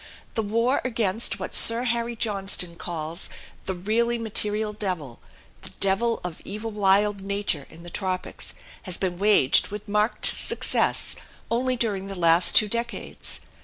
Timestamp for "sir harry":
1.53-2.15